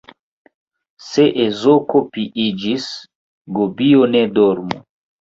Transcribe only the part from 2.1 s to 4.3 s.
piiĝis, gobio ne